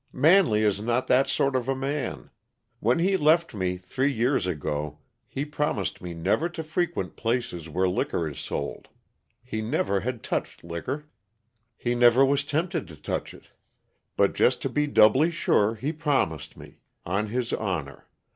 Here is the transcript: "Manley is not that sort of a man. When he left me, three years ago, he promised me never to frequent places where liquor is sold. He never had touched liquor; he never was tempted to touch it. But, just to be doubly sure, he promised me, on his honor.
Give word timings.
"Manley 0.11 0.61
is 0.61 0.81
not 0.81 1.05
that 1.09 1.27
sort 1.29 1.55
of 1.55 1.69
a 1.69 1.75
man. 1.75 2.31
When 2.79 2.97
he 2.97 3.15
left 3.17 3.53
me, 3.53 3.77
three 3.77 4.11
years 4.11 4.47
ago, 4.47 4.97
he 5.27 5.45
promised 5.45 6.01
me 6.01 6.15
never 6.15 6.49
to 6.49 6.63
frequent 6.63 7.15
places 7.15 7.69
where 7.69 7.87
liquor 7.87 8.27
is 8.27 8.39
sold. 8.39 8.87
He 9.43 9.61
never 9.61 9.99
had 9.99 10.23
touched 10.23 10.63
liquor; 10.63 11.05
he 11.77 11.93
never 11.93 12.25
was 12.25 12.43
tempted 12.43 12.87
to 12.87 12.95
touch 12.95 13.31
it. 13.31 13.49
But, 14.17 14.33
just 14.33 14.59
to 14.63 14.69
be 14.69 14.87
doubly 14.87 15.29
sure, 15.29 15.75
he 15.75 15.93
promised 15.93 16.57
me, 16.57 16.79
on 17.05 17.27
his 17.27 17.53
honor. 17.53 18.07